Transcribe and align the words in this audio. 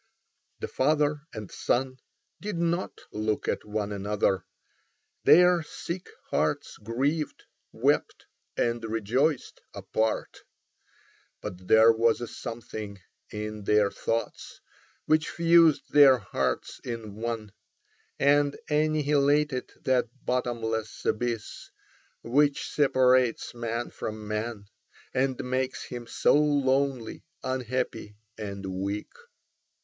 The 0.61 0.67
father 0.67 1.19
and 1.31 1.51
son 1.51 1.99
did 2.39 2.57
not 2.57 3.01
look 3.11 3.47
at 3.47 3.63
one 3.63 3.91
another: 3.91 4.45
their 5.25 5.61
sick 5.61 6.09
hearts 6.31 6.77
grieved, 6.77 7.43
wept, 7.71 8.25
and 8.57 8.83
rejoiced 8.83 9.61
apart. 9.75 10.39
But 11.39 11.67
there 11.67 11.91
was 11.91 12.19
a 12.19 12.27
something 12.27 12.99
in 13.29 13.65
their 13.65 13.91
thoughts 13.91 14.59
which 15.05 15.29
fused 15.29 15.91
their 15.93 16.17
hearts 16.17 16.79
in 16.83 17.13
one, 17.17 17.51
and 18.17 18.57
annihilated 18.71 19.71
that 19.83 20.09
bottomless 20.25 21.05
abyss 21.05 21.69
which 22.23 22.67
separates 22.71 23.53
man 23.53 23.91
from 23.91 24.27
man 24.27 24.65
and 25.13 25.43
makes 25.43 25.83
him 25.83 26.07
so 26.07 26.33
lonely, 26.33 27.23
unhappy, 27.43 28.17
and 28.35 28.65
weak. 28.65 29.11